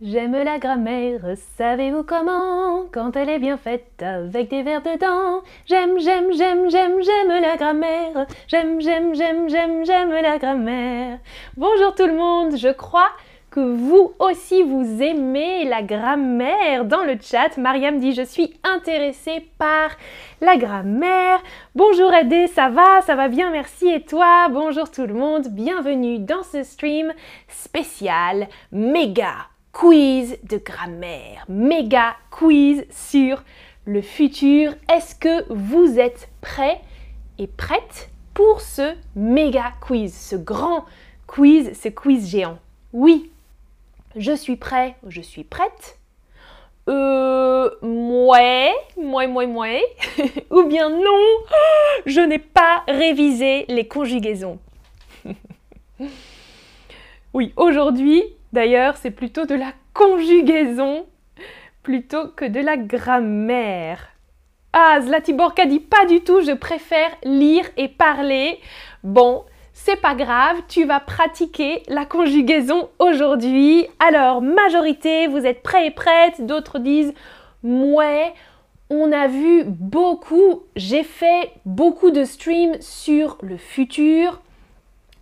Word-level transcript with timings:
J'aime 0.00 0.40
la 0.44 0.60
grammaire, 0.60 1.34
savez-vous 1.56 2.04
comment? 2.04 2.84
Quand 2.92 3.16
elle 3.16 3.30
est 3.30 3.40
bien 3.40 3.56
faite 3.56 4.00
avec 4.00 4.48
des 4.48 4.62
verbes 4.62 4.84
dedans. 4.84 5.42
J'aime, 5.66 5.98
j'aime, 5.98 6.32
j'aime, 6.32 6.70
j'aime, 6.70 7.02
j'aime 7.02 7.42
la 7.42 7.56
grammaire. 7.56 8.26
J'aime, 8.46 8.80
j'aime, 8.80 9.16
j'aime, 9.16 9.48
j'aime, 9.48 9.84
j'aime 9.84 10.12
la 10.12 10.38
grammaire. 10.38 11.18
Bonjour 11.56 11.96
tout 11.96 12.06
le 12.06 12.14
monde, 12.14 12.56
je 12.56 12.68
crois 12.68 13.10
que 13.50 13.58
vous 13.58 14.12
aussi 14.20 14.62
vous 14.62 15.02
aimez 15.02 15.64
la 15.64 15.82
grammaire 15.82 16.84
dans 16.84 17.02
le 17.02 17.18
chat. 17.20 17.58
Mariam 17.58 17.98
dit 17.98 18.12
je 18.12 18.22
suis 18.22 18.54
intéressée 18.62 19.48
par 19.58 19.90
la 20.40 20.56
grammaire. 20.56 21.42
Bonjour 21.74 22.14
Edé, 22.14 22.46
ça 22.46 22.68
va? 22.68 23.00
Ça 23.02 23.16
va 23.16 23.26
bien, 23.26 23.50
merci. 23.50 23.88
Et 23.88 24.02
toi? 24.02 24.46
Bonjour 24.48 24.92
tout 24.92 25.06
le 25.06 25.14
monde, 25.14 25.48
bienvenue 25.48 26.20
dans 26.20 26.44
ce 26.44 26.62
stream 26.62 27.12
spécial 27.48 28.46
méga 28.70 29.34
quiz 29.78 30.36
de 30.42 30.56
grammaire, 30.56 31.44
méga 31.48 32.16
quiz 32.32 32.84
sur 32.90 33.44
le 33.84 34.02
futur. 34.02 34.74
Est-ce 34.92 35.14
que 35.14 35.44
vous 35.52 36.00
êtes 36.00 36.30
prêts 36.40 36.80
et 37.38 37.46
prêtes 37.46 38.10
pour 38.34 38.60
ce 38.60 38.96
méga 39.14 39.72
quiz, 39.80 40.12
ce 40.12 40.34
grand 40.34 40.84
quiz, 41.28 41.80
ce 41.80 41.88
quiz 41.90 42.28
géant? 42.28 42.58
Oui, 42.92 43.30
je 44.16 44.32
suis 44.32 44.56
prêt, 44.56 44.96
je 45.06 45.20
suis 45.20 45.44
prête. 45.44 46.00
Euh, 46.88 47.70
mouais, 47.80 48.72
mouais, 48.96 49.28
mouais, 49.28 49.46
mouais. 49.46 49.84
Ou 50.50 50.64
bien 50.64 50.90
non, 50.90 51.24
je 52.04 52.20
n'ai 52.20 52.40
pas 52.40 52.82
révisé 52.88 53.64
les 53.68 53.86
conjugaisons. 53.86 54.58
oui, 57.32 57.52
aujourd'hui, 57.56 58.24
D'ailleurs, 58.52 58.96
c'est 58.96 59.10
plutôt 59.10 59.46
de 59.46 59.54
la 59.54 59.72
conjugaison 59.92 61.06
plutôt 61.82 62.28
que 62.28 62.44
de 62.44 62.60
la 62.60 62.76
grammaire. 62.76 64.08
Ah, 64.72 65.00
Zlatiborka 65.00 65.66
dit 65.66 65.80
pas 65.80 66.04
du 66.06 66.20
tout, 66.20 66.40
je 66.42 66.52
préfère 66.52 67.10
lire 67.24 67.64
et 67.76 67.88
parler. 67.88 68.58
Bon, 69.02 69.44
c'est 69.72 70.00
pas 70.00 70.14
grave, 70.14 70.56
tu 70.68 70.84
vas 70.84 71.00
pratiquer 71.00 71.82
la 71.88 72.04
conjugaison 72.04 72.90
aujourd'hui. 72.98 73.86
Alors, 74.00 74.42
majorité, 74.42 75.26
vous 75.28 75.46
êtes 75.46 75.62
prêts 75.62 75.86
et 75.86 75.90
prêtes, 75.90 76.44
d'autres 76.44 76.78
disent 76.78 77.14
ouais. 77.62 78.32
On 78.90 79.12
a 79.12 79.26
vu 79.26 79.64
beaucoup, 79.64 80.62
j'ai 80.74 81.02
fait 81.02 81.52
beaucoup 81.66 82.10
de 82.10 82.24
streams 82.24 82.80
sur 82.80 83.36
le 83.42 83.58
futur, 83.58 84.40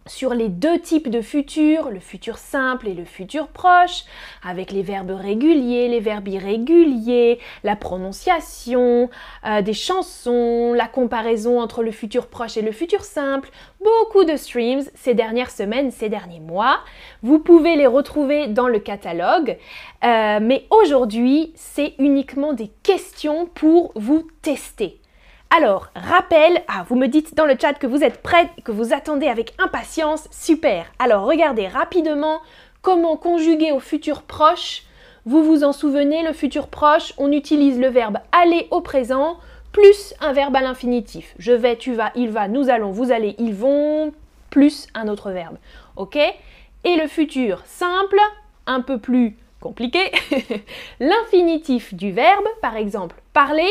sur 0.07 0.35
les 0.35 0.49
deux 0.49 0.79
types 0.79 1.11
de 1.11 1.21
futur, 1.21 1.91
le 1.91 2.01
futur 2.01 2.39
simple 2.39 2.89
et 2.89 2.95
le 2.95 3.05
futur 3.05 3.49
proche, 3.49 4.05
avec 4.45 4.71
les 4.71 4.83
verbes 4.83 5.11
réguliers, 5.11 5.89
les 5.89 6.01
verbes 6.01 6.29
irréguliers, 6.29 7.39
la 7.65 7.77
prononciation, 7.77 9.11
euh, 9.47 9.63
des 9.63 9.73
chansons, 9.73 10.73
la 10.73 10.87
comparaison 10.87 11.61
entre 11.61 11.83
le 11.83 11.91
futur 11.91 12.27
proche 12.29 12.57
et 12.57 12.63
le 12.63 12.73
futur 12.73 13.05
simple, 13.05 13.51
beaucoup 13.83 14.25
de 14.25 14.37
streams 14.37 14.83
ces 14.95 15.15
dernières 15.15 15.51
semaines, 15.51 15.91
ces 15.91 16.09
derniers 16.09 16.41
mois. 16.41 16.79
Vous 17.23 17.39
pouvez 17.39 17.77
les 17.77 17.87
retrouver 17.87 18.49
dans 18.49 18.69
le 18.69 18.79
catalogue, 18.79 19.57
euh, 20.05 20.39
mais 20.41 20.67
aujourd'hui 20.71 21.53
c'est 21.55 21.95
uniquement 21.99 22.53
des 22.53 22.71
questions 22.83 23.47
pour 23.47 23.93
vous 23.95 24.27
tester. 24.43 25.01
Alors, 25.51 25.89
rappel, 25.95 26.63
ah, 26.69 26.85
vous 26.89 26.97
me 26.97 27.07
dites 27.07 27.35
dans 27.35 27.47
le 27.47 27.57
chat 27.61 27.75
que 27.75 27.87
vous 27.87 28.03
êtes 28.03 28.21
prêts, 28.23 28.51
que 28.65 28.73
vous 28.73 28.93
attendez 28.93 29.29
avec 29.29 29.55
impatience, 29.59 30.29
super. 30.31 30.87
Alors, 30.99 31.25
regardez 31.25 31.69
rapidement 31.69 32.41
comment 32.83 33.17
conjuguer 33.17 33.73
au 33.73 33.81
futur 33.81 34.23
proche. 34.23 34.83
Vous 35.25 35.45
vous 35.45 35.65
en 35.65 35.73
souvenez, 35.73 36.23
le 36.23 36.33
futur 36.33 36.69
proche, 36.69 37.15
on 37.17 37.33
utilise 37.33 37.79
le 37.79 37.89
verbe 37.89 38.19
aller 38.33 38.67
au 38.71 38.81
présent 38.81 39.39
plus 39.73 40.15
un 40.21 40.33
verbe 40.33 40.57
à 40.57 40.63
l'infinitif. 40.63 41.35
Je 41.39 41.53
vais, 41.53 41.77
tu 41.77 41.95
vas, 41.95 42.11
il 42.15 42.31
va, 42.31 42.49
nous 42.49 42.71
allons, 42.71 42.91
vous 42.91 43.13
allez, 43.13 43.35
ils 43.39 43.55
vont, 43.55 44.13
plus 44.51 44.87
un 44.95 45.09
autre 45.09 45.31
verbe. 45.31 45.57
Ok? 45.97 46.17
Et 46.17 46.97
le 46.97 47.07
futur 47.07 47.63
simple, 47.67 48.19
un 48.67 48.81
peu 48.81 48.99
plus 48.99 49.37
compliqué, 49.61 50.13
l'infinitif 51.01 51.93
du 51.95 52.13
verbe, 52.13 52.47
par 52.63 52.77
exemple, 52.77 53.17
parler, 53.33 53.71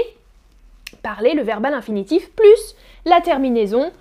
parler, 1.05 1.35
le 1.35 1.43
verbal 1.43 1.75
infinitif, 1.75 2.31
plus 2.31 2.75
la 3.05 3.21
terminaison 3.21 3.91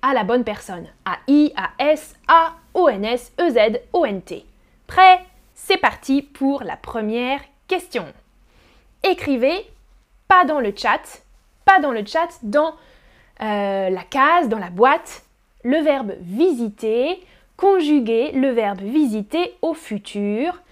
à 0.00 0.14
la 0.14 0.24
bonne 0.24 0.44
personne. 0.44 0.86
A-I, 1.04 1.52
A-S, 1.56 2.16
A, 2.26 2.54
O-N-S, 2.72 3.34
E-Z, 3.38 3.80
O-N-T. 3.92 4.46
Prêt? 4.86 5.20
C'est 5.54 5.76
parti 5.76 6.22
pour 6.22 6.62
la 6.62 6.78
première 6.78 7.40
question. 7.68 8.06
Écrivez, 9.02 9.66
pas 10.26 10.46
dans 10.46 10.58
le 10.58 10.72
chat, 10.74 11.22
pas 11.66 11.80
dans 11.80 11.92
le 11.92 12.02
chat, 12.06 12.28
dans 12.42 12.72
euh, 13.42 13.90
la 13.90 14.02
case, 14.08 14.48
dans 14.48 14.58
la 14.58 14.70
boîte, 14.70 15.22
le 15.64 15.82
verbe 15.82 16.14
visiter, 16.20 17.22
conjuguer 17.58 18.32
le 18.32 18.52
verbe 18.52 18.80
visiter 18.80 19.54
au 19.60 19.74
futur. 19.74 20.62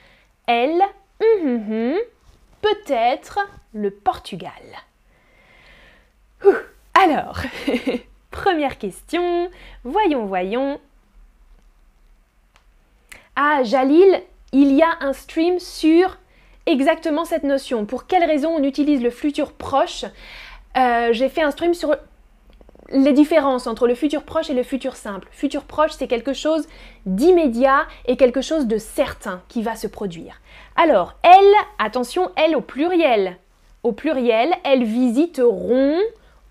Elle, 0.46 0.80
hum, 1.20 1.46
hum, 1.46 1.72
hum, 1.72 1.98
peut-être 2.62 3.40
le 3.74 3.90
Portugal. 3.90 4.62
Alors, 6.94 7.38
première 8.30 8.78
question. 8.78 9.50
Voyons, 9.84 10.26
voyons. 10.26 10.80
Ah, 13.36 13.62
Jalil, 13.64 14.22
il 14.52 14.72
y 14.72 14.82
a 14.82 14.98
un 15.00 15.12
stream 15.12 15.58
sur 15.58 16.18
exactement 16.66 17.24
cette 17.24 17.44
notion. 17.44 17.86
Pour 17.86 18.06
quelle 18.06 18.24
raison 18.24 18.50
on 18.56 18.62
utilise 18.62 19.02
le 19.02 19.10
futur 19.10 19.52
proche? 19.52 20.04
Euh, 20.76 21.08
J'ai 21.12 21.28
fait 21.28 21.42
un 21.42 21.50
stream 21.50 21.74
sur 21.74 21.96
les 22.90 23.12
différences 23.14 23.66
entre 23.66 23.86
le 23.86 23.94
futur 23.94 24.22
proche 24.22 24.50
et 24.50 24.54
le 24.54 24.62
futur 24.62 24.96
simple. 24.96 25.28
Futur 25.30 25.64
proche, 25.64 25.92
c'est 25.92 26.06
quelque 26.08 26.34
chose 26.34 26.68
d'immédiat 27.06 27.86
et 28.06 28.16
quelque 28.16 28.42
chose 28.42 28.66
de 28.66 28.76
certain 28.76 29.42
qui 29.48 29.62
va 29.62 29.76
se 29.76 29.86
produire. 29.86 30.40
Alors, 30.76 31.14
elle, 31.22 31.54
attention, 31.78 32.30
elle 32.36 32.54
au 32.54 32.60
pluriel. 32.60 33.38
Au 33.82 33.92
pluriel, 33.92 34.52
elles 34.64 34.84
visiteront 34.84 35.96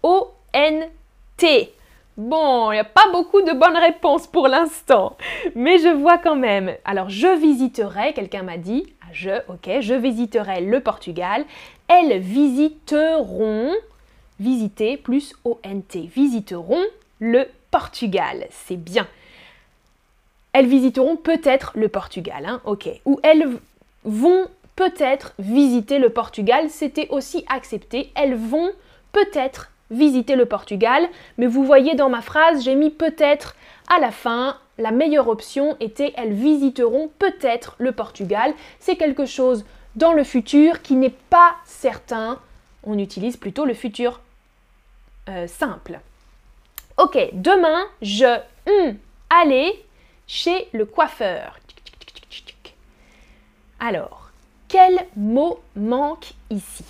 O-N-T. 0.03 1.73
Bon, 2.17 2.72
il 2.72 2.75
n'y 2.75 2.79
a 2.79 2.84
pas 2.84 3.09
beaucoup 3.12 3.41
de 3.41 3.53
bonnes 3.53 3.78
réponses 3.78 4.28
pour 4.28 4.47
l'instant, 4.47 5.16
mais 5.56 5.78
je 5.79 5.88
vois 5.88 6.17
quand 6.17 6.35
même. 6.35 6.75
Alors, 6.84 7.09
je 7.09 7.28
visiterai, 7.39 8.13
quelqu'un 8.13 8.44
m'a 8.44 8.57
dit, 8.57 8.94
ah, 9.01 9.07
je, 9.13 9.29
ok, 9.47 9.79
je 9.79 9.94
visiterai 9.94 10.62
le 10.62 10.81
Portugal. 10.81 11.45
Elles 11.88 12.19
visiteront, 12.19 13.73
visiter 14.39 14.97
plus 14.97 15.34
O-N-T, 15.45 16.09
visiteront 16.13 16.83
le 17.19 17.47
Portugal. 17.72 18.45
C'est 18.51 18.78
bien. 18.78 19.07
Elles 20.53 20.68
visiteront 20.68 21.16
peut-être 21.16 21.72
le 21.75 21.88
Portugal, 21.88 22.45
hein, 22.45 22.62
ok. 22.66 22.89
Ou 23.06 23.19
elles 23.23 23.47
vont 24.03 24.47
peut-être 24.75 25.33
visiter 25.39 25.97
le 25.97 26.09
Portugal, 26.09 26.69
c'était 26.69 27.07
aussi 27.09 27.45
accepté. 27.47 28.12
Elles 28.16 28.35
vont 28.35 28.72
peut-être 29.12 29.72
visiter 29.91 30.35
le 30.35 30.46
Portugal, 30.46 31.07
mais 31.38 31.46
vous 31.46 31.63
voyez 31.63 31.94
dans 31.96 32.09
ma 32.09 32.22
phrase, 32.22 32.63
j'ai 32.63 32.75
mis 32.75 32.90
peut-être 32.90 33.56
à 33.94 34.00
la 34.00 34.12
fin. 34.12 34.57
La 34.78 34.91
meilleure 34.91 35.28
option 35.28 35.78
était 35.79 36.13
elles 36.18 36.34
visiteront 36.34 37.12
peut-être 37.19 37.75
le 37.78 37.91
Portugal. 37.91 38.53
C'est 38.80 38.96
quelque 38.96 39.25
chose 39.25 39.66
dans 39.96 40.13
le 40.13 40.24
futur 40.24 40.81
qui 40.81 40.96
n'est 40.96 41.13
pas 41.30 41.56
certain. 41.66 42.40
On 42.84 42.97
utilise 42.97 43.38
plutôt 43.38 43.66
le 43.66 43.74
futur 43.74 44.22
euh, 45.30 45.46
simple. 45.46 46.00
Ok, 46.97 47.18
demain, 47.34 47.85
je 48.01 48.40
aller 49.30 49.84
chez 50.28 50.68
le 50.74 50.85
coiffeur. 50.85 51.57
Alors, 53.80 54.30
quel 54.68 55.07
mot 55.16 55.60
manque 55.75 56.33
ici? 56.50 56.86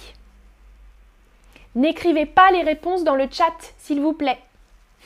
N'écrivez 1.76 2.26
pas 2.26 2.52
les 2.52 2.64
réponses 2.64 3.04
dans 3.04 3.16
le 3.16 3.28
chat, 3.32 3.74
s'il 3.78 4.02
vous 4.02 4.14
plaît. 4.14 4.40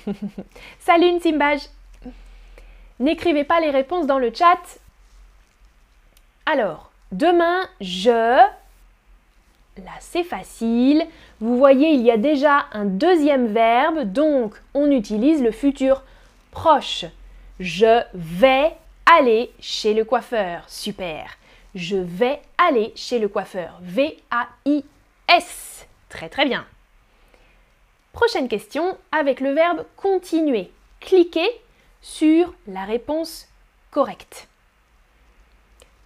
Salut 0.79 1.11
Nsimbaj. 1.11 1.61
N'écrivez 2.99 3.43
pas 3.43 3.59
les 3.59 3.69
réponses 3.69 4.07
dans 4.07 4.19
le 4.19 4.33
chat. 4.33 4.79
Alors, 6.45 6.91
demain, 7.11 7.67
je... 7.81 8.39
Là, 9.83 9.91
c'est 9.99 10.23
facile. 10.23 11.05
Vous 11.41 11.57
voyez, 11.57 11.89
il 11.91 12.01
y 12.01 12.11
a 12.11 12.17
déjà 12.17 12.67
un 12.71 12.85
deuxième 12.85 13.47
verbe, 13.47 14.03
donc 14.03 14.61
on 14.73 14.89
utilise 14.89 15.43
le 15.43 15.51
futur 15.51 16.03
proche. 16.51 17.05
Je 17.59 18.01
vais 18.13 18.73
aller 19.05 19.51
chez 19.59 19.93
le 19.93 20.05
coiffeur. 20.05 20.63
Super. 20.67 21.37
Je 21.75 21.97
vais 21.97 22.41
aller 22.57 22.93
chez 22.95 23.19
le 23.19 23.27
coiffeur. 23.27 23.77
V-A-I-S. 23.81 24.85
Très 26.09 26.29
très 26.29 26.45
bien. 26.45 26.65
Prochaine 28.13 28.47
question 28.47 28.97
avec 29.11 29.39
le 29.39 29.51
verbe 29.51 29.85
continuer. 29.97 30.71
Cliquez 31.01 31.49
sur 32.01 32.53
la 32.67 32.85
réponse 32.85 33.47
correcte. 33.91 34.47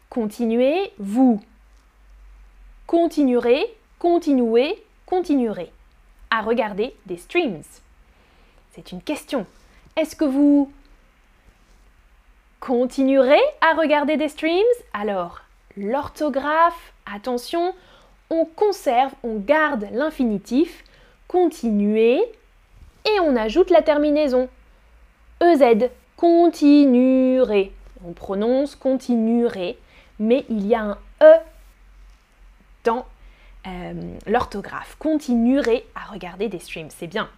continuez, 0.10 0.92
vous 0.98 1.42
continuerez, 2.88 3.78
continuez, 4.00 4.84
continuerez 5.06 5.72
à 6.32 6.42
regarder 6.42 6.96
des 7.06 7.18
streams 7.18 7.62
C'est 8.72 8.92
une 8.92 9.02
question. 9.02 9.46
Est-ce 9.96 10.16
que 10.16 10.26
vous 10.26 10.72
continuerez 12.60 13.42
à 13.62 13.76
regarder 13.76 14.18
des 14.18 14.30
streams 14.30 14.64
Alors, 14.94 15.42
l'orthographe, 15.76 16.94
attention, 17.06 17.76
on 18.30 18.46
conserve, 18.46 19.12
on 19.24 19.36
garde 19.38 19.88
l'infinitif, 19.92 20.84
continuer, 21.28 22.22
et 23.06 23.20
on 23.22 23.36
ajoute 23.36 23.70
la 23.70 23.82
terminaison. 23.82 24.50
EZ, 25.42 25.90
continuerez. 26.18 27.72
On 28.06 28.14
prononce 28.14 28.76
continuerez, 28.76 29.78
mais 30.20 30.46
il 30.50 30.68
y 30.68 30.76
a 30.76 30.82
un 30.82 30.98
E 31.22 31.34
dans 32.84 33.06
euh, 33.68 33.94
l'orthographe. 34.26 34.96
Continuerez 35.00 35.86
à 35.96 36.12
regarder 36.12 36.48
des 36.48 36.60
streams, 36.60 36.90
c'est 36.90 37.08
bien. 37.08 37.30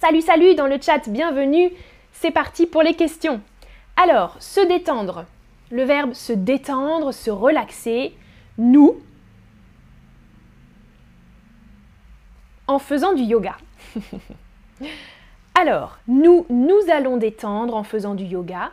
Salut, 0.00 0.22
salut 0.22 0.54
dans 0.54 0.66
le 0.66 0.80
chat, 0.80 1.08
bienvenue. 1.08 1.70
C'est 2.12 2.30
parti 2.30 2.66
pour 2.66 2.82
les 2.82 2.94
questions. 2.94 3.40
Alors, 3.96 4.36
se 4.40 4.60
détendre. 4.66 5.26
Le 5.70 5.84
verbe 5.84 6.12
se 6.14 6.32
détendre, 6.32 7.12
se 7.12 7.30
relaxer. 7.30 8.12
Nous, 8.58 9.00
faisant 12.78 13.12
du 13.12 13.22
yoga. 13.22 13.56
Alors, 15.54 15.98
nous, 16.08 16.46
nous 16.48 16.80
allons 16.90 17.16
détendre 17.16 17.76
en 17.76 17.82
faisant 17.82 18.14
du 18.14 18.24
yoga. 18.24 18.70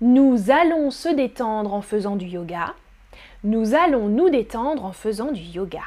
Nous 0.00 0.50
allons 0.50 0.90
se 0.90 1.08
détendre 1.08 1.72
en 1.72 1.82
faisant 1.82 2.16
du 2.16 2.26
yoga. 2.26 2.74
Nous 3.44 3.74
allons 3.74 4.08
nous 4.08 4.28
détendre 4.28 4.84
en 4.84 4.92
faisant 4.92 5.32
du 5.32 5.40
yoga. 5.40 5.82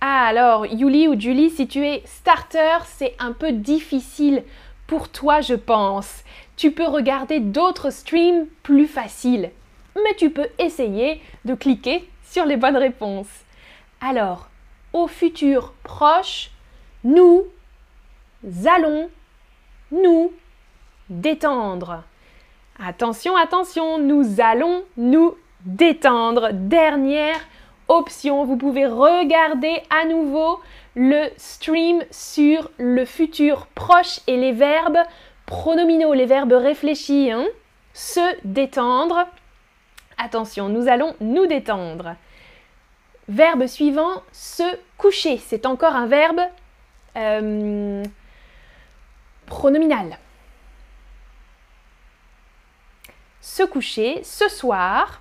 Ah 0.00 0.26
alors, 0.26 0.66
Yuli 0.66 1.08
ou 1.08 1.18
Julie, 1.18 1.50
si 1.50 1.68
tu 1.68 1.86
es 1.86 2.02
starter, 2.06 2.78
c'est 2.86 3.14
un 3.18 3.32
peu 3.32 3.52
difficile 3.52 4.44
pour 4.86 5.08
toi, 5.08 5.40
je 5.40 5.54
pense. 5.54 6.24
Tu 6.56 6.72
peux 6.72 6.86
regarder 6.86 7.40
d'autres 7.40 7.90
streams 7.90 8.46
plus 8.62 8.86
faciles, 8.86 9.50
mais 9.94 10.14
tu 10.16 10.30
peux 10.30 10.48
essayer 10.58 11.22
de 11.44 11.54
cliquer 11.54 12.08
sur 12.24 12.44
les 12.44 12.56
bonnes 12.56 12.76
réponses. 12.76 13.44
Alors, 14.00 14.49
au 14.92 15.06
futur 15.06 15.72
proche, 15.82 16.50
nous 17.04 17.44
allons 18.66 19.10
nous 19.92 20.32
détendre. 21.08 22.02
Attention, 22.82 23.36
attention, 23.36 23.98
nous 23.98 24.40
allons 24.40 24.84
nous 24.96 25.34
détendre. 25.64 26.50
Dernière 26.52 27.38
option, 27.88 28.44
vous 28.44 28.56
pouvez 28.56 28.86
regarder 28.86 29.82
à 29.90 30.06
nouveau 30.06 30.60
le 30.94 31.28
stream 31.36 32.02
sur 32.10 32.70
le 32.78 33.04
futur 33.04 33.66
proche 33.74 34.20
et 34.26 34.36
les 34.36 34.52
verbes 34.52 34.98
pronominaux, 35.46 36.14
les 36.14 36.26
verbes 36.26 36.52
réfléchis. 36.52 37.30
Hein. 37.30 37.46
Se 37.92 38.36
détendre. 38.44 39.26
Attention, 40.16 40.68
nous 40.68 40.88
allons 40.88 41.14
nous 41.20 41.46
détendre. 41.46 42.14
Verbe 43.30 43.68
suivant, 43.68 44.24
se 44.32 44.64
coucher. 44.98 45.38
C'est 45.38 45.64
encore 45.64 45.94
un 45.94 46.08
verbe 46.08 46.40
euh, 47.16 48.02
pronominal. 49.46 50.18
Se 53.40 53.62
coucher 53.62 54.20
ce 54.24 54.48
soir. 54.48 55.20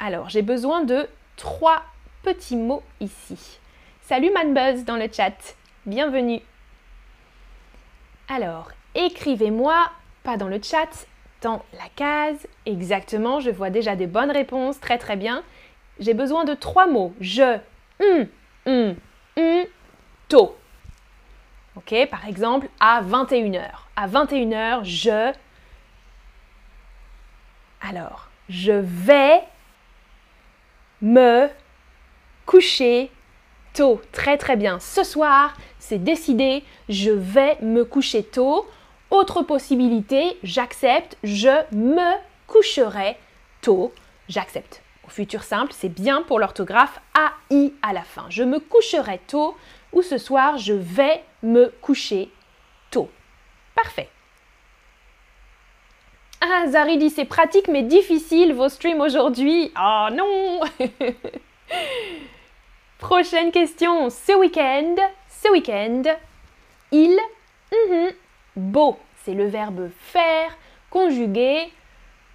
Alors, 0.00 0.28
j'ai 0.28 0.42
besoin 0.42 0.82
de 0.82 1.08
trois 1.36 1.84
petits 2.24 2.56
mots 2.56 2.82
ici. 2.98 3.60
Salut 4.02 4.32
Manbuzz 4.34 4.84
dans 4.84 4.96
le 4.96 5.06
chat. 5.08 5.54
Bienvenue. 5.86 6.40
Alors, 8.28 8.72
écrivez-moi, 8.96 9.88
pas 10.24 10.36
dans 10.36 10.48
le 10.48 10.60
chat, 10.60 11.06
dans 11.42 11.62
la 11.74 11.88
case. 11.94 12.48
Exactement, 12.66 13.38
je 13.38 13.50
vois 13.50 13.70
déjà 13.70 13.94
des 13.94 14.08
bonnes 14.08 14.32
réponses. 14.32 14.80
Très 14.80 14.98
très 14.98 15.14
bien 15.14 15.44
j'ai 16.00 16.14
besoin 16.14 16.44
de 16.44 16.54
trois 16.54 16.86
mots. 16.86 17.14
Je, 17.20 17.58
hum, 18.00 18.26
hum, 18.66 18.96
hum, 19.36 19.64
tôt. 20.28 20.56
Ok, 21.76 21.94
par 22.10 22.26
exemple, 22.26 22.68
à 22.80 23.02
21h. 23.02 23.70
À 23.96 24.08
21h, 24.08 24.84
je. 24.84 25.32
Alors, 27.82 28.28
je 28.48 28.72
vais 28.72 29.42
me 31.00 31.48
coucher 32.46 33.10
tôt. 33.72 34.00
Très 34.12 34.36
très 34.36 34.56
bien. 34.56 34.80
Ce 34.80 35.04
soir, 35.04 35.56
c'est 35.78 36.02
décidé, 36.02 36.64
je 36.88 37.10
vais 37.10 37.56
me 37.62 37.84
coucher 37.84 38.22
tôt. 38.22 38.68
Autre 39.10 39.42
possibilité, 39.42 40.38
j'accepte, 40.42 41.16
je 41.24 41.74
me 41.74 42.16
coucherai 42.46 43.16
tôt. 43.60 43.92
J'accepte 44.28 44.82
futur 45.12 45.42
simple, 45.42 45.72
c'est 45.72 45.88
bien 45.88 46.22
pour 46.22 46.38
l'orthographe 46.38 47.00
AI 47.50 47.72
à 47.82 47.92
la 47.92 48.02
fin. 48.02 48.26
Je 48.28 48.42
me 48.42 48.58
coucherai 48.58 49.20
tôt 49.26 49.56
ou 49.92 50.02
ce 50.02 50.18
soir 50.18 50.58
je 50.58 50.72
vais 50.72 51.22
me 51.42 51.72
coucher 51.80 52.30
tôt. 52.90 53.10
Parfait. 53.74 54.08
Ah, 56.40 56.66
Zari 56.68 56.98
dit 56.98 57.10
c'est 57.10 57.24
pratique 57.24 57.68
mais 57.68 57.82
difficile 57.82 58.54
vos 58.54 58.68
streams 58.68 59.00
aujourd'hui. 59.00 59.72
Oh 59.78 60.08
non 60.12 60.60
Prochaine 62.98 63.50
question. 63.50 64.10
Ce 64.10 64.32
week-end, 64.36 64.94
ce 65.28 65.50
week-end, 65.50 66.02
il, 66.92 67.18
mhm, 67.72 68.10
beau, 68.56 68.98
c'est 69.24 69.32
le 69.32 69.46
verbe 69.46 69.90
faire 69.98 70.56
conjugué 70.90 71.72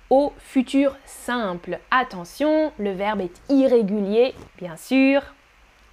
au 0.09 0.33
futur 0.37 0.95
simple. 1.05 1.79
Attention, 1.91 2.71
le 2.77 2.91
verbe 2.91 3.21
est 3.21 3.41
irrégulier, 3.49 4.35
bien 4.57 4.77
sûr. 4.77 5.21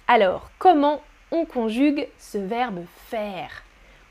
Alors, 0.07 0.51
comment 0.59 1.01
on 1.31 1.45
conjugue 1.45 2.07
ce 2.19 2.37
verbe 2.37 2.85
faire 3.07 3.63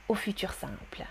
au 0.09 0.15
futur 0.15 0.53
simple? 0.53 1.05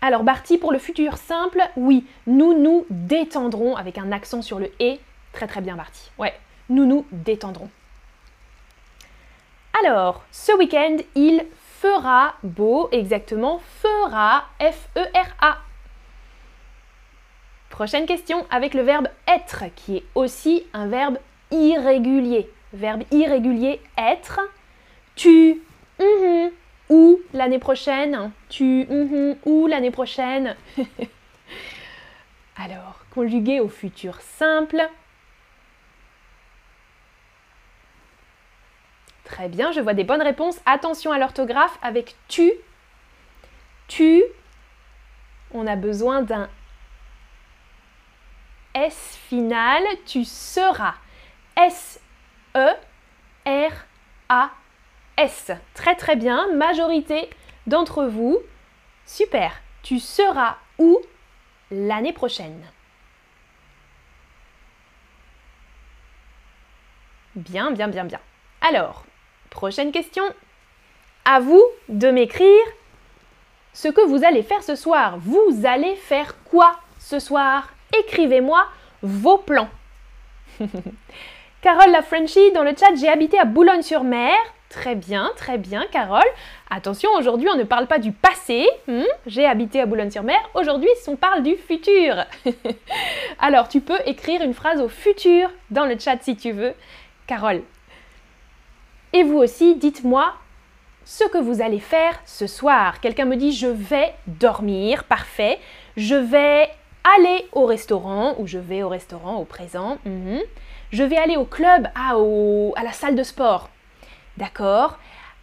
Alors 0.00 0.22
Barty, 0.22 0.58
pour 0.58 0.72
le 0.72 0.78
futur 0.78 1.16
simple, 1.16 1.60
oui, 1.76 2.06
nous 2.26 2.54
nous 2.56 2.86
détendrons 2.88 3.74
avec 3.76 3.98
un 3.98 4.12
accent 4.12 4.42
sur 4.42 4.58
le 4.58 4.70
et. 4.78 5.00
Très 5.32 5.46
très 5.46 5.60
bien 5.60 5.76
Barty. 5.76 6.10
Ouais, 6.18 6.34
nous 6.68 6.86
nous 6.86 7.04
détendrons. 7.10 7.68
Alors, 9.84 10.24
ce 10.32 10.56
week-end, 10.56 10.96
il 11.14 11.44
fera 11.80 12.34
beau, 12.42 12.88
exactement, 12.90 13.60
fera, 13.80 14.44
F-E-R-A. 14.60 15.58
Prochaine 17.78 18.06
question 18.06 18.44
avec 18.50 18.74
le 18.74 18.82
verbe 18.82 19.06
être 19.28 19.66
qui 19.76 19.98
est 19.98 20.04
aussi 20.16 20.66
un 20.72 20.88
verbe 20.88 21.16
irrégulier. 21.52 22.50
Verbe 22.72 23.04
irrégulier 23.12 23.80
être. 23.96 24.40
Tu, 25.14 25.62
mm-hmm, 26.00 26.50
ou 26.88 27.20
l'année 27.32 27.60
prochaine. 27.60 28.32
Tu, 28.48 28.82
mm-hmm, 28.82 29.36
ou 29.44 29.68
l'année 29.68 29.92
prochaine. 29.92 30.56
Alors, 32.56 33.04
conjugué 33.14 33.60
au 33.60 33.68
futur 33.68 34.20
simple. 34.22 34.82
Très 39.22 39.48
bien, 39.48 39.70
je 39.70 39.80
vois 39.80 39.94
des 39.94 40.02
bonnes 40.02 40.22
réponses. 40.22 40.58
Attention 40.66 41.12
à 41.12 41.18
l'orthographe 41.20 41.78
avec 41.80 42.16
tu. 42.26 42.50
Tu. 43.86 44.24
On 45.54 45.64
a 45.68 45.76
besoin 45.76 46.22
d'un 46.22 46.48
S 48.80 49.18
final, 49.28 49.82
tu 50.06 50.24
seras. 50.24 50.94
S-E-R-A-S. 51.56 52.70
Très 55.74 55.96
très 55.96 56.14
bien, 56.14 56.46
majorité 56.54 57.28
d'entre 57.66 58.04
vous. 58.04 58.38
Super, 59.04 59.60
tu 59.82 59.98
seras 59.98 60.58
où 60.78 61.00
l'année 61.72 62.12
prochaine? 62.12 62.64
Bien, 67.34 67.72
bien, 67.72 67.88
bien, 67.88 68.04
bien. 68.04 68.20
Alors, 68.60 69.04
prochaine 69.50 69.90
question. 69.90 70.22
À 71.24 71.40
vous 71.40 71.64
de 71.88 72.12
m'écrire 72.12 72.64
ce 73.72 73.88
que 73.88 74.06
vous 74.06 74.22
allez 74.24 74.44
faire 74.44 74.62
ce 74.62 74.76
soir. 74.76 75.18
Vous 75.18 75.64
allez 75.64 75.96
faire 75.96 76.36
quoi 76.44 76.78
ce 77.00 77.18
soir? 77.18 77.72
Écrivez-moi 77.96 78.66
vos 79.02 79.38
plans. 79.38 79.68
Carole 81.60 81.90
la 81.90 82.02
Frenchie 82.02 82.52
dans 82.52 82.62
le 82.62 82.70
chat, 82.70 82.94
j'ai 82.94 83.08
habité 83.08 83.38
à 83.38 83.44
Boulogne-sur-Mer. 83.44 84.36
Très 84.68 84.94
bien, 84.94 85.30
très 85.36 85.56
bien, 85.56 85.86
Carole. 85.90 86.20
Attention, 86.70 87.10
aujourd'hui, 87.18 87.48
on 87.52 87.56
ne 87.56 87.64
parle 87.64 87.86
pas 87.86 87.98
du 87.98 88.12
passé. 88.12 88.68
Hmm? 88.86 89.02
J'ai 89.26 89.46
habité 89.46 89.80
à 89.80 89.86
Boulogne-sur-Mer. 89.86 90.38
Aujourd'hui, 90.54 90.90
on 91.06 91.16
parle 91.16 91.42
du 91.42 91.56
futur. 91.56 92.24
Alors, 93.38 93.68
tu 93.68 93.80
peux 93.80 93.98
écrire 94.04 94.42
une 94.42 94.52
phrase 94.52 94.80
au 94.80 94.88
futur 94.88 95.50
dans 95.70 95.86
le 95.86 95.98
chat 95.98 96.18
si 96.20 96.36
tu 96.36 96.52
veux. 96.52 96.74
Carole. 97.26 97.62
Et 99.14 99.22
vous 99.22 99.38
aussi, 99.38 99.74
dites-moi 99.74 100.34
ce 101.04 101.24
que 101.24 101.38
vous 101.38 101.62
allez 101.62 101.80
faire 101.80 102.20
ce 102.26 102.46
soir. 102.46 103.00
Quelqu'un 103.00 103.24
me 103.24 103.36
dit 103.36 103.52
je 103.52 103.68
vais 103.68 104.12
dormir. 104.26 105.04
Parfait. 105.04 105.58
Je 105.96 106.14
vais 106.14 106.68
aller 107.16 107.46
au 107.52 107.66
restaurant 107.66 108.34
ou 108.38 108.46
je 108.46 108.58
vais 108.58 108.82
au 108.82 108.88
restaurant 108.88 109.36
au 109.36 109.44
présent. 109.44 109.98
Mhm. 110.04 110.40
Je 110.90 111.02
vais 111.02 111.16
aller 111.16 111.36
au 111.36 111.44
club, 111.44 111.88
à 111.94 112.14
la 112.82 112.92
salle 112.92 113.14
de 113.14 113.22
sport. 113.22 113.68
D'accord. 114.36 114.98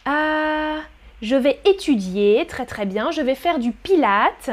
Ah, 0.05 0.77
je 1.22 1.36
vais 1.36 1.60
étudier, 1.65 2.45
très 2.48 2.65
très 2.65 2.86
bien. 2.86 3.12
Je 3.12 3.22
vais 3.22 3.36
faire 3.36 3.60
du 3.60 3.72
pilate. 3.72 4.51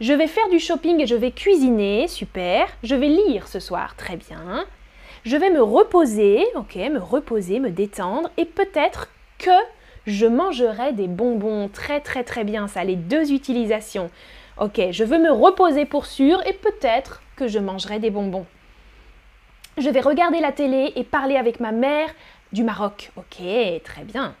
Je 0.00 0.12
vais 0.12 0.28
faire 0.28 0.48
du 0.48 0.60
shopping 0.60 1.00
et 1.00 1.06
je 1.06 1.16
vais 1.16 1.32
cuisiner, 1.32 2.06
super. 2.06 2.68
Je 2.84 2.94
vais 2.94 3.08
lire 3.08 3.48
ce 3.48 3.58
soir, 3.58 3.96
très 3.96 4.16
bien. 4.16 4.64
Je 5.24 5.36
vais 5.36 5.50
me 5.50 5.60
reposer, 5.60 6.46
ok, 6.54 6.76
me 6.76 7.00
reposer, 7.00 7.58
me 7.58 7.70
détendre 7.70 8.30
et 8.36 8.44
peut-être 8.44 9.08
que 9.38 9.50
je 10.06 10.26
mangerai 10.26 10.92
des 10.92 11.08
bonbons, 11.08 11.68
très 11.68 12.00
très 12.00 12.22
très 12.22 12.44
bien, 12.44 12.68
ça 12.68 12.84
les 12.84 12.96
deux 12.96 13.32
utilisations. 13.32 14.10
Ok, 14.60 14.80
je 14.90 15.04
veux 15.04 15.18
me 15.18 15.30
reposer 15.30 15.84
pour 15.84 16.06
sûr 16.06 16.44
et 16.44 16.52
peut-être 16.52 17.22
que 17.36 17.46
je 17.46 17.60
mangerai 17.60 18.00
des 18.00 18.10
bonbons. 18.10 18.46
Je 19.76 19.88
vais 19.88 20.00
regarder 20.00 20.40
la 20.40 20.50
télé 20.50 20.92
et 20.96 21.04
parler 21.04 21.36
avec 21.36 21.60
ma 21.60 21.70
mère 21.70 22.08
du 22.52 22.64
Maroc. 22.64 23.12
Ok, 23.16 23.38
très 23.84 24.02
bien. 24.02 24.34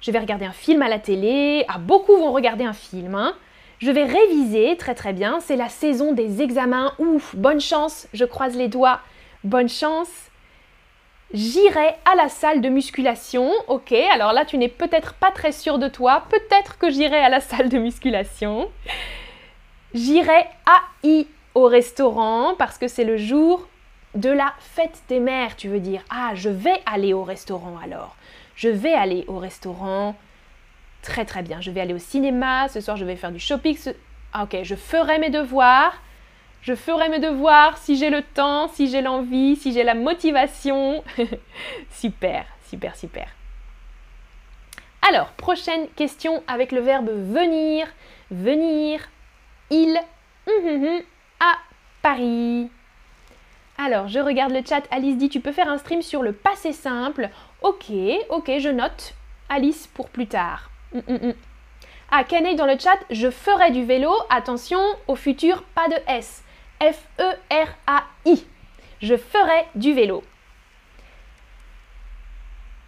Je 0.00 0.12
vais 0.12 0.20
regarder 0.20 0.44
un 0.44 0.52
film 0.52 0.82
à 0.82 0.88
la 0.88 1.00
télé. 1.00 1.64
Ah, 1.66 1.78
beaucoup 1.78 2.16
vont 2.16 2.30
regarder 2.30 2.64
un 2.64 2.72
film. 2.72 3.16
Hein. 3.16 3.34
Je 3.80 3.90
vais 3.90 4.04
réviser, 4.04 4.76
très 4.76 4.94
très 4.94 5.12
bien. 5.12 5.40
C'est 5.40 5.56
la 5.56 5.68
saison 5.68 6.12
des 6.12 6.40
examens. 6.40 6.92
Ouf, 7.00 7.34
bonne 7.34 7.60
chance. 7.60 8.06
Je 8.12 8.24
croise 8.24 8.56
les 8.56 8.68
doigts. 8.68 9.00
Bonne 9.42 9.68
chance. 9.68 10.30
J'irai 11.32 11.96
à 12.04 12.14
la 12.14 12.28
salle 12.28 12.60
de 12.60 12.68
musculation. 12.68 13.50
Ok, 13.66 13.90
alors 13.90 14.32
là, 14.32 14.44
tu 14.44 14.58
n'es 14.58 14.68
peut-être 14.68 15.14
pas 15.14 15.32
très 15.32 15.50
sûr 15.50 15.78
de 15.78 15.88
toi. 15.88 16.24
Peut-être 16.30 16.78
que 16.78 16.90
j'irai 16.90 17.18
à 17.18 17.28
la 17.28 17.40
salle 17.40 17.68
de 17.68 17.78
musculation. 17.78 18.70
J'irai 19.94 20.46
à 20.66 20.82
I 21.04 21.28
au 21.54 21.64
restaurant 21.64 22.54
parce 22.58 22.78
que 22.78 22.88
c'est 22.88 23.04
le 23.04 23.16
jour 23.16 23.68
de 24.14 24.30
la 24.30 24.52
fête 24.58 25.02
des 25.08 25.20
mères, 25.20 25.56
tu 25.56 25.68
veux 25.68 25.80
dire. 25.80 26.02
Ah, 26.10 26.32
je 26.34 26.48
vais 26.48 26.82
aller 26.86 27.12
au 27.12 27.22
restaurant 27.22 27.78
alors. 27.82 28.16
Je 28.56 28.68
vais 28.68 28.92
aller 28.92 29.24
au 29.28 29.38
restaurant. 29.38 30.16
Très 31.02 31.24
très 31.24 31.42
bien. 31.42 31.60
Je 31.60 31.70
vais 31.70 31.80
aller 31.80 31.94
au 31.94 31.98
cinéma. 31.98 32.68
Ce 32.68 32.80
soir, 32.80 32.96
je 32.96 33.04
vais 33.04 33.16
faire 33.16 33.32
du 33.32 33.38
shopping. 33.38 33.76
Ah, 34.32 34.44
ok, 34.44 34.58
je 34.62 34.74
ferai 34.74 35.18
mes 35.18 35.30
devoirs. 35.30 35.94
Je 36.62 36.74
ferai 36.74 37.08
mes 37.08 37.18
devoirs 37.18 37.76
si 37.78 37.96
j'ai 37.96 38.10
le 38.10 38.22
temps, 38.22 38.68
si 38.68 38.88
j'ai 38.88 39.02
l'envie, 39.02 39.54
si 39.56 39.72
j'ai 39.72 39.84
la 39.84 39.94
motivation. 39.94 41.04
super, 41.90 42.46
super, 42.68 42.96
super. 42.96 43.28
Alors, 45.06 45.28
prochaine 45.32 45.86
question 45.94 46.42
avec 46.48 46.72
le 46.72 46.80
verbe 46.80 47.10
venir. 47.10 47.86
Venir, 48.30 49.00
il, 49.70 49.98
hum, 50.46 50.66
hum, 50.66 50.84
hum, 50.84 51.02
à 51.40 51.54
Paris. 52.02 52.70
Alors, 53.78 54.08
je 54.08 54.20
regarde 54.20 54.52
le 54.52 54.62
chat. 54.66 54.82
Alice 54.90 55.16
dit 55.16 55.28
Tu 55.28 55.40
peux 55.40 55.52
faire 55.52 55.68
un 55.68 55.78
stream 55.78 56.02
sur 56.02 56.22
le 56.22 56.32
passé 56.32 56.72
simple. 56.72 57.28
Ok, 57.62 57.90
ok, 58.30 58.52
je 58.58 58.68
note. 58.68 59.14
Alice 59.48 59.86
pour 59.88 60.08
plus 60.08 60.26
tard. 60.26 60.70
Ah, 62.10 62.22
Kenneth 62.22 62.56
dans 62.56 62.66
le 62.66 62.78
chat 62.78 62.98
Je 63.10 63.30
ferai 63.30 63.70
du 63.72 63.84
vélo. 63.84 64.12
Attention, 64.30 64.80
au 65.08 65.16
futur, 65.16 65.64
pas 65.74 65.88
de 65.88 65.96
S. 66.06 66.44
F-E-R-A-I. 66.80 68.46
Je 69.00 69.16
ferai 69.16 69.66
du 69.74 69.92
vélo. 69.92 70.22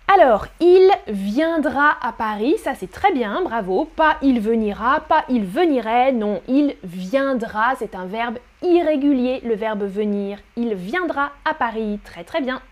Alors, 0.09 0.47
il 0.61 0.89
viendra 1.09 1.97
à 2.01 2.13
Paris, 2.13 2.57
ça 2.59 2.77
c'est 2.77 2.91
très 2.91 3.13
bien, 3.13 3.43
bravo. 3.43 3.87
Pas 3.97 4.19
il 4.23 4.41
venira, 4.41 5.01
pas 5.01 5.25
il 5.29 5.45
venirait, 5.45 6.13
non, 6.13 6.43
il 6.47 6.77
viendra, 6.85 7.75
c'est 7.77 7.97
un 7.97 8.07
verbe 8.07 8.39
irrégulier, 8.63 9.41
le 9.41 9.57
verbe 9.57 9.83
venir. 9.83 10.39
Il 10.57 10.75
viendra 10.75 11.33
à 11.45 11.55
Paris, 11.55 11.99
très 12.05 12.23
très 12.23 12.41
bien. 12.41 12.63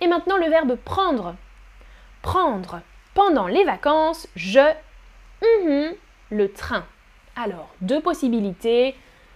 Et 0.00 0.06
maintenant 0.06 0.36
le 0.36 0.48
verbe 0.48 0.76
prendre. 0.76 1.34
Prendre. 2.22 2.80
Pendant 3.14 3.48
les 3.48 3.64
vacances, 3.64 4.28
je 4.36 4.60
mhm, 5.42 5.92
le 6.30 6.52
train. 6.52 6.84
Alors, 7.34 7.68
deux 7.80 8.00
possibilités, 8.00 8.94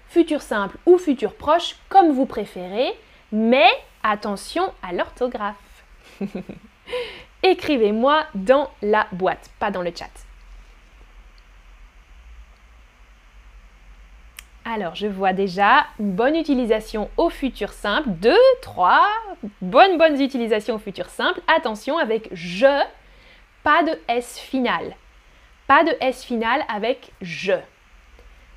futur 0.08 0.40
simple 0.40 0.76
ou 0.86 0.98
futur 0.98 1.34
proche, 1.34 1.76
comme 1.88 2.12
vous 2.12 2.26
préférez, 2.26 2.92
mais 3.32 3.68
attention 4.04 4.72
à 4.84 4.92
l'orthographe. 4.92 5.56
Écrivez-moi 7.42 8.24
dans 8.34 8.70
la 8.82 9.06
boîte, 9.12 9.50
pas 9.58 9.70
dans 9.70 9.82
le 9.82 9.92
chat. 9.94 10.10
Alors, 14.64 14.94
je 14.94 15.08
vois 15.08 15.32
déjà 15.32 15.86
une 15.98 16.12
bonne 16.12 16.36
utilisation 16.36 17.10
au 17.16 17.30
futur 17.30 17.72
simple. 17.72 18.08
Deux, 18.10 18.36
trois, 18.62 19.08
bonnes, 19.60 19.98
bonnes 19.98 20.20
utilisations 20.20 20.76
au 20.76 20.78
futur 20.78 21.08
simple. 21.08 21.40
Attention 21.48 21.98
avec 21.98 22.28
je, 22.32 22.80
pas 23.64 23.82
de 23.82 23.98
S 24.06 24.38
final. 24.38 24.94
Pas 25.66 25.82
de 25.82 25.94
S 26.00 26.24
final 26.24 26.64
avec 26.68 27.10
je. 27.20 27.54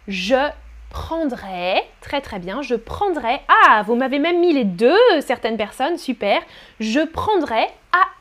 Je 0.08 0.50
prendrai, 0.96 1.84
très 2.00 2.22
très 2.22 2.40
bien, 2.40 2.62
je 2.62 2.74
prendrai, 2.74 3.42
ah, 3.50 3.84
vous 3.86 3.96
m'avez 3.96 4.18
même 4.18 4.40
mis 4.40 4.54
les 4.54 4.64
deux, 4.64 4.98
certaines 5.20 5.58
personnes, 5.58 5.98
super, 5.98 6.42
je 6.80 7.02
prendrai 7.02 7.68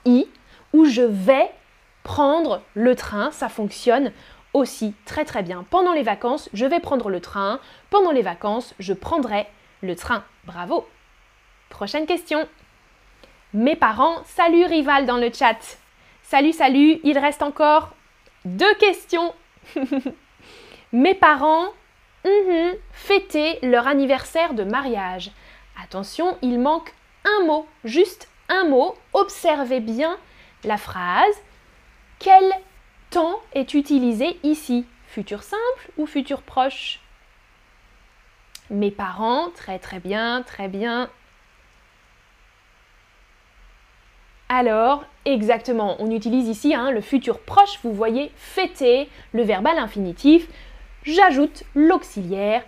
AI 0.05 0.27
ou 0.73 0.85
je 0.85 1.03
vais 1.03 1.49
prendre 2.03 2.63
le 2.75 2.97
train, 2.97 3.31
ça 3.31 3.49
fonctionne 3.49 4.11
aussi 4.55 4.93
très 5.05 5.25
très 5.25 5.45
bien. 5.45 5.65
Pendant 5.71 5.93
les 5.93 6.03
vacances, 6.03 6.51
je 6.53 6.67
vais 6.67 6.81
prendre 6.81 7.11
le 7.11 7.21
train, 7.21 7.61
pendant 7.91 8.11
les 8.11 8.23
vacances, 8.23 8.75
je 8.81 8.93
prendrai 8.93 9.47
le 9.81 9.95
train. 9.95 10.25
Bravo 10.43 10.85
Prochaine 11.71 12.07
question. 12.07 12.49
Mes 13.53 13.77
parents, 13.77 14.17
salut 14.25 14.65
Rival 14.65 15.07
dans 15.07 15.19
le 15.19 15.31
chat. 15.33 15.79
Salut, 16.25 16.53
salut, 16.53 16.99
il 17.05 17.19
reste 17.19 17.43
encore 17.43 17.95
deux 18.45 18.75
questions. 18.75 19.33
Mes 20.93 21.15
parents 21.15 21.69
Mhm. 22.25 22.77
fêter 22.93 23.59
leur 23.63 23.87
anniversaire 23.87 24.55
de 24.55 24.65
mariage. 24.65 25.31
Attention, 25.83 26.39
il 26.41 26.59
manque 26.59 26.95
un 27.25 27.45
mot, 27.45 27.67
juste 27.85 28.29
un 28.49 28.65
mot. 28.65 28.95
Observez 29.13 29.81
bien 29.81 30.17
la 30.65 30.79
phrase. 30.79 31.35
Quel 32.19 32.51
temps 33.11 33.41
est 33.53 33.75
utilisé 33.75 34.39
ici? 34.43 34.87
Futur 35.09 35.43
simple 35.43 35.91
ou 35.99 36.07
futur 36.07 36.43
proche? 36.43 37.01
Mes 38.71 38.91
parents, 38.91 39.51
très 39.51 39.79
très 39.79 40.01
bien, 40.01 40.43
très 40.43 40.69
bien. 40.69 41.11
Alors, 44.49 45.05
exactement, 45.25 45.97
on 45.99 46.11
utilise 46.11 46.49
ici 46.49 46.75
hein, 46.75 46.91
le 46.91 47.01
futur 47.01 47.41
proche, 47.41 47.79
vous 47.83 47.93
voyez, 47.93 48.31
fêter, 48.37 49.09
le 49.33 49.43
verbe 49.43 49.67
à 49.67 49.75
l'infinitif 49.75 50.49
j'ajoute 51.05 51.65
l'auxiliaire, 51.75 52.63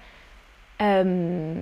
euh, 0.80 1.54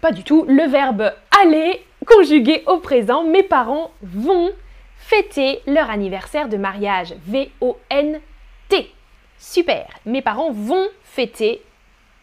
pas 0.00 0.12
du 0.12 0.24
tout, 0.24 0.44
le 0.48 0.68
verbe 0.68 1.12
aller 1.42 1.84
conjugué 2.06 2.62
au 2.66 2.78
présent. 2.78 3.24
Mes 3.24 3.42
parents 3.42 3.92
vont 4.02 4.50
fêter 4.96 5.60
leur 5.66 5.90
anniversaire 5.90 6.48
de 6.48 6.56
mariage. 6.56 7.14
V-O-N-T. 7.26 8.92
Super. 9.38 9.86
Mes 10.06 10.22
parents 10.22 10.52
vont 10.52 10.88
fêter. 11.04 11.62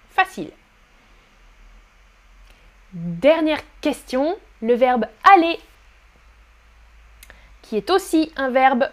Facile. 0.10 0.52
Dernière 2.94 3.62
question, 3.82 4.36
le 4.62 4.74
verbe 4.74 5.06
aller, 5.36 5.60
qui 7.62 7.78
est 7.78 7.92
aussi 7.92 8.32
un 8.36 8.50
verbe 8.50 8.90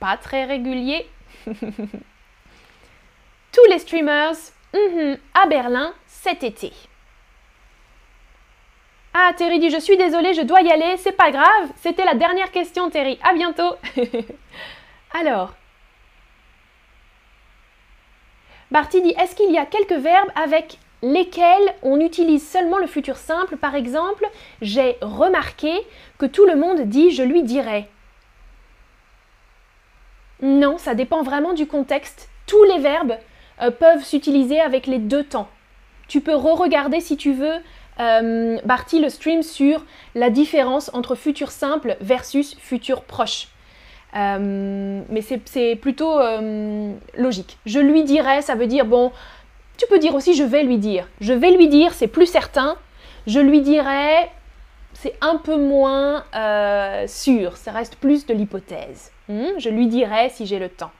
pas 0.00 0.16
très 0.16 0.44
régulier. 0.44 1.06
tous 3.56 3.70
les 3.70 3.78
streamers 3.78 4.34
mhm, 4.74 5.16
à 5.32 5.46
Berlin 5.46 5.94
cet 6.06 6.44
été. 6.44 6.72
Ah, 9.14 9.32
Terry 9.34 9.58
dit 9.58 9.70
Je 9.70 9.80
suis 9.80 9.96
désolée, 9.96 10.34
je 10.34 10.42
dois 10.42 10.60
y 10.60 10.70
aller, 10.70 10.98
c'est 10.98 11.12
pas 11.12 11.30
grave. 11.30 11.70
C'était 11.76 12.04
la 12.04 12.14
dernière 12.14 12.50
question, 12.50 12.90
Terry. 12.90 13.18
À 13.22 13.32
bientôt. 13.32 13.76
Alors, 15.18 15.54
Barty 18.70 19.00
dit 19.00 19.14
Est-ce 19.18 19.34
qu'il 19.34 19.50
y 19.50 19.58
a 19.58 19.64
quelques 19.64 20.02
verbes 20.02 20.30
avec 20.34 20.78
lesquels 21.02 21.74
on 21.82 21.98
utilise 22.00 22.46
seulement 22.46 22.76
le 22.76 22.86
futur 22.86 23.16
simple? 23.16 23.56
Par 23.56 23.74
exemple, 23.74 24.28
j'ai 24.60 24.98
remarqué 25.00 25.72
que 26.18 26.26
tout 26.26 26.44
le 26.44 26.56
monde 26.56 26.82
dit 26.82 27.10
Je 27.10 27.22
lui 27.22 27.42
dirai. 27.42 27.88
Non, 30.42 30.76
ça 30.76 30.94
dépend 30.94 31.22
vraiment 31.22 31.54
du 31.54 31.66
contexte. 31.66 32.28
Tous 32.46 32.62
les 32.64 32.80
verbes 32.80 33.16
euh, 33.62 33.70
peuvent 33.70 34.04
s'utiliser 34.04 34.60
avec 34.60 34.86
les 34.86 34.98
deux 34.98 35.24
temps. 35.24 35.48
Tu 36.08 36.20
peux 36.20 36.34
re-regarder 36.34 37.00
si 37.00 37.16
tu 37.16 37.32
veux, 37.32 37.56
euh, 38.00 38.58
Barty, 38.64 39.00
le 39.00 39.08
stream 39.08 39.42
sur 39.42 39.84
la 40.14 40.30
différence 40.30 40.90
entre 40.94 41.14
futur 41.14 41.50
simple 41.50 41.96
versus 42.00 42.56
futur 42.58 43.02
proche. 43.02 43.48
Euh, 44.14 45.02
mais 45.08 45.20
c'est 45.20 45.76
plutôt 45.76 46.18
logique. 47.18 47.58
Je 47.66 47.80
lui 47.80 48.04
dirais, 48.04 48.40
ça 48.40 48.54
veut 48.54 48.66
dire, 48.66 48.84
bon, 48.84 49.12
tu 49.76 49.86
peux 49.88 49.98
dire 49.98 50.14
aussi 50.14 50.34
je 50.34 50.44
vais 50.44 50.62
lui 50.62 50.78
dire. 50.78 51.08
Je 51.20 51.32
vais 51.32 51.50
lui 51.50 51.68
dire, 51.68 51.92
c'est 51.92 52.06
plus 52.06 52.26
certain. 52.26 52.76
Je 53.26 53.40
lui 53.40 53.62
dirais, 53.62 54.30
c'est 54.94 55.14
un 55.20 55.36
peu 55.36 55.56
moins 55.56 56.24
sûr, 57.08 57.56
ça 57.56 57.72
reste 57.72 57.96
plus 57.96 58.26
de 58.26 58.34
l'hypothèse. 58.34 59.10
Hmm, 59.28 59.58
je 59.58 59.70
lui 59.70 59.88
dirai 59.88 60.28
si 60.30 60.46
j'ai 60.46 60.60
le 60.60 60.68
temps. 60.68 60.92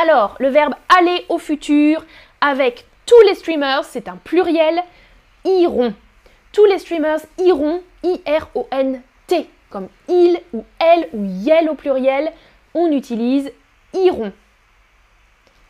Alors, 0.00 0.36
le 0.38 0.48
verbe 0.48 0.74
aller 0.96 1.24
au 1.28 1.38
futur 1.38 2.04
avec 2.40 2.84
tous 3.04 3.20
les 3.26 3.34
streamers, 3.34 3.84
c'est 3.84 4.06
un 4.06 4.16
pluriel, 4.16 4.80
iront. 5.44 5.92
Tous 6.52 6.64
les 6.66 6.78
streamers 6.78 7.20
iront, 7.38 7.82
I-R-O-N-T, 8.04 9.48
comme 9.70 9.88
il 10.08 10.40
ou 10.52 10.64
elle 10.78 11.08
ou 11.12 11.24
yel 11.24 11.68
au 11.68 11.74
pluriel, 11.74 12.32
on 12.74 12.92
utilise 12.92 13.50
iront. 13.92 14.32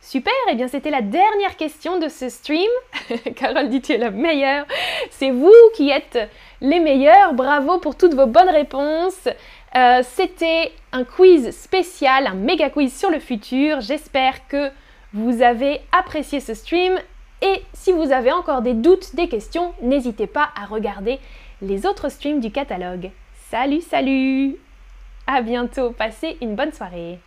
Super, 0.01 0.33
et 0.47 0.51
eh 0.51 0.55
bien 0.55 0.67
c'était 0.67 0.91
la 0.91 1.01
dernière 1.01 1.57
question 1.57 1.99
de 1.99 2.07
ce 2.07 2.29
stream. 2.29 2.69
Carole 3.35 3.69
dit 3.69 3.81
tu 3.81 3.93
es 3.93 3.97
la 3.97 4.11
meilleure. 4.11 4.65
C'est 5.11 5.31
vous 5.31 5.51
qui 5.75 5.89
êtes 5.89 6.19
les 6.61 6.79
meilleurs. 6.79 7.33
Bravo 7.33 7.79
pour 7.79 7.97
toutes 7.97 8.13
vos 8.13 8.25
bonnes 8.25 8.49
réponses. 8.49 9.27
Euh, 9.75 10.01
c'était 10.03 10.71
un 10.91 11.03
quiz 11.03 11.51
spécial, 11.51 12.27
un 12.27 12.33
méga 12.33 12.69
quiz 12.69 12.97
sur 12.97 13.11
le 13.11 13.19
futur. 13.19 13.81
J'espère 13.81 14.47
que 14.47 14.71
vous 15.13 15.41
avez 15.41 15.81
apprécié 15.91 16.39
ce 16.39 16.53
stream. 16.53 16.97
Et 17.41 17.63
si 17.73 17.91
vous 17.91 18.11
avez 18.11 18.31
encore 18.31 18.61
des 18.61 18.73
doutes, 18.73 19.15
des 19.15 19.29
questions, 19.29 19.73
n'hésitez 19.81 20.27
pas 20.27 20.49
à 20.59 20.65
regarder 20.65 21.19
les 21.61 21.85
autres 21.85 22.09
streams 22.09 22.39
du 22.39 22.51
catalogue. 22.51 23.11
Salut, 23.49 23.81
salut 23.81 24.55
À 25.27 25.41
bientôt, 25.41 25.91
passez 25.91 26.37
une 26.41 26.55
bonne 26.55 26.73
soirée 26.73 27.19